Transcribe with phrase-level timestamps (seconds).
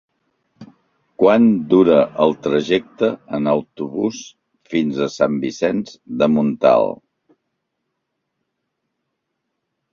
[1.23, 1.43] Quant
[1.73, 3.09] dura el trajecte
[3.39, 4.23] en autobús
[4.73, 7.01] fins a Sant Vicenç de Montalt?